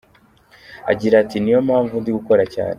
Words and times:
Agira 0.91 1.15
ati 1.23 1.37
“Niyo 1.39 1.59
mpamvu 1.67 1.93
ndi 2.01 2.11
gukora 2.17 2.43
cyane. 2.53 2.69